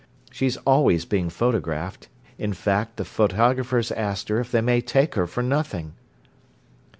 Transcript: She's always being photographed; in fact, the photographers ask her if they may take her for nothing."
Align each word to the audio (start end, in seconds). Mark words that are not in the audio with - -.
She's 0.31 0.57
always 0.65 1.05
being 1.05 1.29
photographed; 1.29 2.07
in 2.39 2.53
fact, 2.53 2.97
the 2.97 3.05
photographers 3.05 3.91
ask 3.91 4.29
her 4.29 4.39
if 4.39 4.51
they 4.51 4.61
may 4.61 4.81
take 4.81 5.13
her 5.13 5.27
for 5.27 5.43
nothing." 5.43 5.93